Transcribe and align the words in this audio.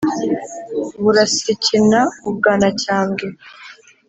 burasikina 1.03 1.99
u 2.27 2.29
bwanacyambwe 2.35 3.25